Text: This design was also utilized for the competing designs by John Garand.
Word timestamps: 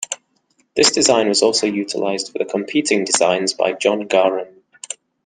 This 0.75 0.91
design 0.91 1.27
was 1.29 1.43
also 1.43 1.67
utilized 1.67 2.31
for 2.31 2.39
the 2.39 2.45
competing 2.45 3.05
designs 3.05 3.53
by 3.53 3.73
John 3.73 4.07
Garand. 4.07 4.63